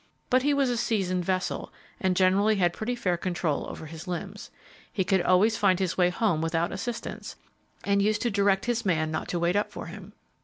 But 0.31 0.41
he 0.41 0.51
was 0.51 0.71
a 0.71 0.77
seasoned 0.77 1.23
vessel, 1.23 1.71
and 1.99 2.15
generally 2.15 2.55
had 2.55 2.73
pretty 2.73 2.95
fair 2.95 3.17
control 3.17 3.67
over 3.69 3.85
his 3.85 4.07
limbs. 4.07 4.49
He 4.91 5.03
could 5.03 5.21
always 5.21 5.57
find 5.57 5.77
his 5.77 5.95
way 5.95 6.09
home 6.09 6.41
without 6.41 6.71
assistance, 6.71 7.35
and 7.83 8.01
used 8.01 8.23
to 8.23 8.31
direct 8.31 8.65
his 8.65 8.83
man 8.83 9.11
not 9.11 9.27
to 9.27 9.37
wait 9.39 9.55
up 9.55 9.69
for 9.71 9.85
him. 9.85 10.13